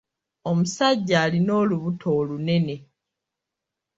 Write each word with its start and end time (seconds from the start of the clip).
Omusajja 0.49 1.15
alina 1.25 1.51
olubuto 1.61 2.07
olunene. 2.19 2.75